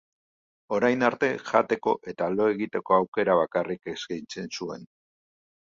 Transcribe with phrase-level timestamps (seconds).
[0.77, 4.93] Orain arte, jateko eta lo egiteko aukera bakarrik eskaintzen zuen.